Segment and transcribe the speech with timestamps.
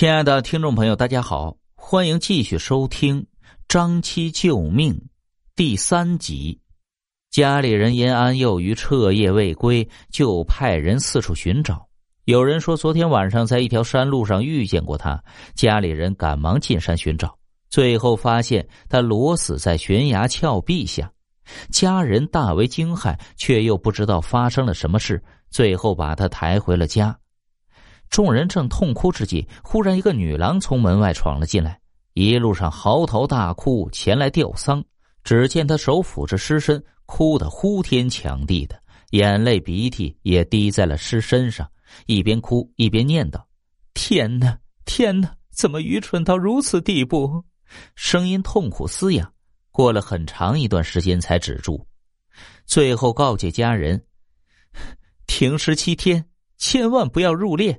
[0.00, 3.20] 亲爱的听众朋友，大家好，欢迎继续收听
[3.68, 4.94] 《张七救命》
[5.54, 6.58] 第三集。
[7.30, 11.86] 家里人因安幼鱼彻夜未归，就派人四处寻找。
[12.24, 15.22] 有人说，昨天晚上在一条山路上遇见过他。
[15.54, 17.36] 家里人赶忙进山寻找，
[17.68, 21.12] 最后发现他裸死在悬崖峭壁下。
[21.70, 27.19] 家人大为惊骇，却又不知道发生了什么事，最后把他抬回了家。
[28.10, 31.80] 众人正痛哭之际，忽然一个女郎从门外闯了进来，
[32.14, 34.84] 一路上嚎啕大哭，前来吊丧。
[35.22, 41.70] 只见她手抚着尸身，哭得呼天抢地的，眼泪鼻涕也滴在了尸身上，
[42.06, 43.40] 一边哭一边念叨
[43.94, 47.44] ：“天哪，天哪，怎么愚蠢到如此地步？”
[47.94, 49.30] 声音痛苦嘶哑，
[49.70, 51.86] 过了很长一段时间才止住，
[52.66, 54.04] 最后告诫家人
[55.28, 56.24] ：“停尸七天，
[56.56, 57.78] 千万不要入殓。”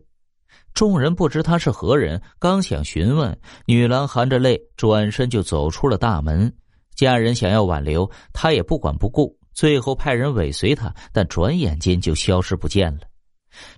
[0.73, 6.51] 众人不知他是何人，刚想询问，女郎含着泪转身就走出了大门。
[6.95, 13.01] 家人想要挽留，他也不管不顾，最后派人尾随他，但转眼间就消失不见了。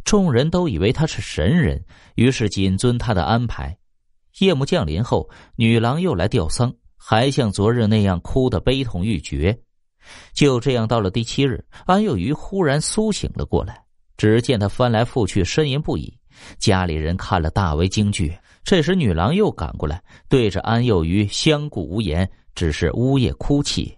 [0.03, 1.83] 众人都以为他是神人，
[2.15, 3.75] 于是谨遵他的安排。
[4.39, 9.57] 夜幕降临后，女郎又来吊丧，还像昨日那样哭得悲痛欲绝。
[10.33, 13.83] 就这样，到了第七日，安幼鱼忽然苏醒了过来，
[14.17, 16.19] 只见他翻来覆去，呻吟不已。
[16.57, 18.35] 家里人看了大为惊惧。
[18.63, 23.97] 这时，女郎又赶过来，对着安幼鱼相顾无言，只是呜咽哭泣。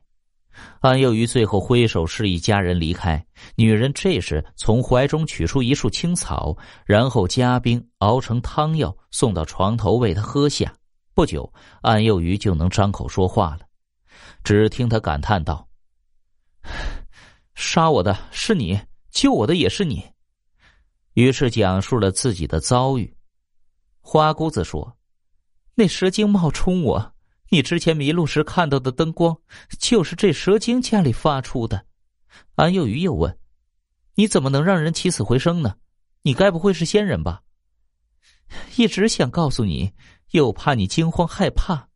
[0.80, 3.24] 安幼鱼最后挥手示意家人离开。
[3.56, 10.74] 女人这时从怀中取出一束青草，然后加冰熬成汤药，送到床头喂他喝下。
[11.14, 13.60] 不久，安幼鱼就能张口说话了。
[14.44, 15.68] 只听他感叹道
[17.54, 18.80] ：“杀我的是你，
[19.12, 20.04] 救我的也是你。”
[21.16, 23.12] 于是讲述了自己的遭遇。
[24.02, 24.98] 花姑子说
[25.74, 27.14] ：“那蛇精冒充我，
[27.50, 29.36] 你之前迷路时看到的灯光，
[29.80, 31.86] 就是这蛇精家里发出的。”
[32.56, 33.40] 安幼鱼又问
[34.16, 35.76] ：“你怎么能让人起死回生呢？
[36.22, 37.42] 你该不会是仙人吧？”
[38.76, 39.94] 一直想告诉你，
[40.32, 41.88] 又怕你惊慌害怕。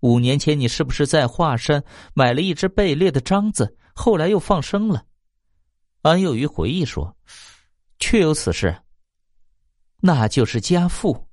[0.00, 1.82] 五年前你是不是在华山
[2.12, 5.06] 买了一只被猎的獐子，后来又放生了？
[6.02, 7.16] 安幼鱼回忆说。
[8.06, 8.76] 确有此事，
[10.02, 11.26] 那就是家父。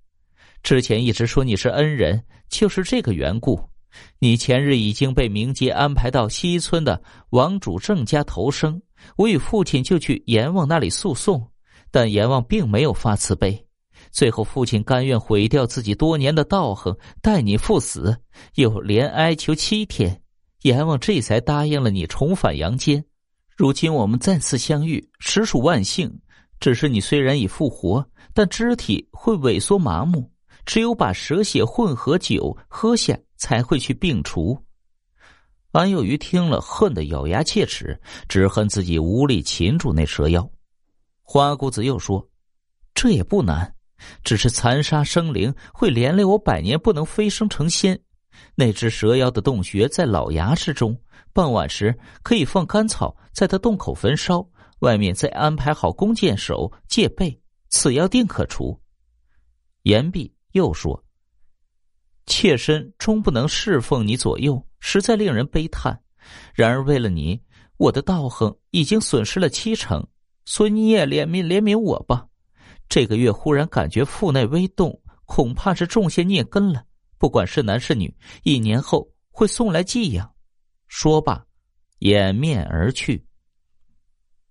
[0.63, 3.61] 之前一直说你是恩人，就是这个缘故。
[4.19, 8.81] 你前日已经被冥界安排到西村的王主郑家投生，
[9.17, 11.45] 我与父亲就去阎王那里诉讼，
[11.91, 13.67] 但阎王并没有发慈悲。
[14.09, 18.17] 最后，父亲甘愿毁掉自己多年的道行，待你赴死，
[18.55, 20.21] 又连哀求七天，
[20.61, 23.03] 阎王这才答应了你重返阳间。
[23.57, 26.17] 如今我们再次相遇，实属万幸。
[26.61, 30.29] 只是你虽然已复活，但肢体会萎缩麻木，
[30.63, 34.57] 只有把蛇血混合酒喝下，才会去病除。
[35.71, 37.99] 安幼鱼听了，恨得咬牙切齿，
[38.29, 40.47] 只恨自己无力擒住那蛇妖。
[41.23, 42.29] 花姑子又说
[42.93, 43.73] ：“这也不难，
[44.23, 47.99] 只是残杀生灵会连累我百年不能飞升成仙。
[48.53, 50.95] 那只蛇妖的洞穴在老崖之中，
[51.33, 54.47] 傍晚时可以放干草在它洞口焚烧。”
[54.81, 58.79] 外面再安排好弓箭手戒备，此妖定可除。
[59.83, 61.03] 言毕，又说
[62.25, 65.99] ：“妾身终不能侍奉你左右，实在令人悲叹。
[66.53, 67.39] 然而为了你，
[67.77, 70.05] 我的道行已经损失了七成，
[70.45, 72.27] 所以你也怜悯怜悯我吧。
[72.89, 76.83] 这个月忽然感觉腹内微动，恐怕是种下孽根了。
[77.19, 78.11] 不管是男是女，
[78.41, 80.31] 一年后会送来寄养。”
[80.87, 81.45] 说罢，
[81.99, 83.23] 掩面而去。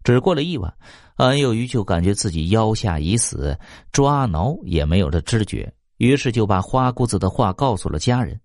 [0.02, 0.72] 只过了一晚，
[1.16, 3.58] 安幼鱼就感觉自己腰下已死，
[3.92, 8.40] 抓挠也没有了知觉，于是就把花姑子的话告诉了家人。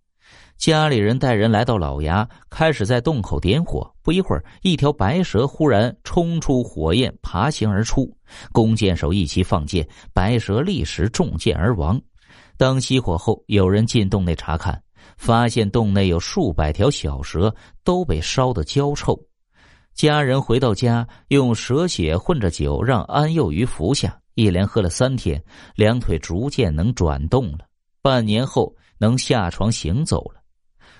[0.58, 3.94] 家里人带人来到老崖，开始在洞口点火。
[4.02, 8.10] 不一会儿，一条白蛇忽然冲出火焰，爬行而出。
[8.54, 12.02] 弓箭手一齐放箭，白蛇立时中箭而亡。
[12.58, 14.82] 当熄火后，有人进洞内查看，
[15.18, 17.54] 发现洞内有数百条小蛇，
[17.84, 19.20] 都被烧得焦臭。
[19.96, 25.42] 家人回到家，用蛇血混着酒让安幼鱼服下，一连喝了三天，
[25.74, 27.60] 两腿逐渐能转动了。
[28.02, 30.42] 半年后，能下床行走了。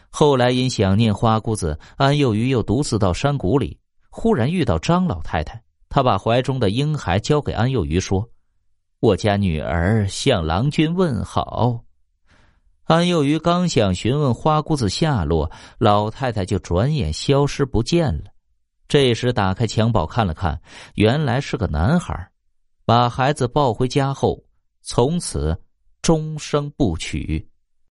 [0.10, 3.78] 后来因想念花姑子，安幼鱼又独自到山谷里，
[4.10, 5.62] 忽然遇到张老太太。
[5.90, 8.26] 她把怀中的婴孩交给安幼鱼，说
[9.02, 11.82] ：“我家女儿向郎君问好。”
[12.88, 18.35] 安幼鱼刚想询问花姑子下落，老太太就转眼消失不见了。
[18.88, 20.62] 这时，打开襁褓看了看，
[20.94, 22.32] 原来是个男孩。
[22.86, 24.44] 把孩子抱回家后，
[24.82, 25.60] 从此
[26.02, 27.50] 终生不娶。